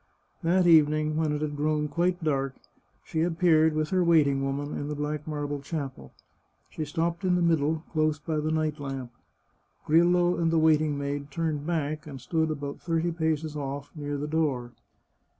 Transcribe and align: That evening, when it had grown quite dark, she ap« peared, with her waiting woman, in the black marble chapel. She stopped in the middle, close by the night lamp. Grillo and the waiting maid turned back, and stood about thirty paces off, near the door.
That 0.41 0.65
evening, 0.65 1.15
when 1.15 1.31
it 1.31 1.43
had 1.43 1.55
grown 1.55 1.87
quite 1.87 2.23
dark, 2.23 2.55
she 3.03 3.23
ap« 3.23 3.37
peared, 3.37 3.75
with 3.75 3.89
her 3.91 4.03
waiting 4.03 4.43
woman, 4.43 4.73
in 4.75 4.87
the 4.87 4.95
black 4.95 5.27
marble 5.27 5.59
chapel. 5.61 6.11
She 6.71 6.85
stopped 6.85 7.23
in 7.23 7.35
the 7.35 7.41
middle, 7.43 7.83
close 7.93 8.17
by 8.17 8.37
the 8.37 8.49
night 8.49 8.79
lamp. 8.79 9.11
Grillo 9.85 10.37
and 10.39 10.49
the 10.49 10.57
waiting 10.57 10.97
maid 10.97 11.29
turned 11.29 11.67
back, 11.67 12.07
and 12.07 12.19
stood 12.19 12.49
about 12.49 12.81
thirty 12.81 13.11
paces 13.11 13.55
off, 13.55 13.91
near 13.95 14.17
the 14.17 14.25
door. 14.27 14.71